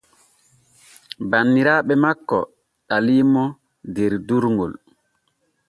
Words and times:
Banniraaɓe 1.29 1.93
makko 2.03 2.39
ɗaliimo 2.87 3.43
der 3.95 4.13
durŋol. 4.27 4.73